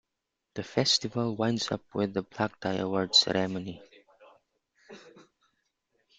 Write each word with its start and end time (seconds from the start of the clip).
The 0.55 0.63
festival 0.63 1.35
winds 1.35 1.71
up 1.71 1.83
with 1.93 2.15
the 2.15 2.23
black 2.23 2.59
tie 2.59 2.77
awards 2.77 3.19
ceremony. 3.19 3.83